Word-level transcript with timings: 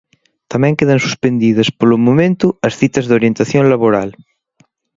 Tamén 0.51 0.77
quedan 0.79 1.03
suspendidas, 1.07 1.69
polo 1.79 1.97
momento, 2.07 2.47
as 2.67 2.73
citas 2.79 3.05
de 3.07 3.15
orientación 3.19 3.63
laboral. 3.73 4.09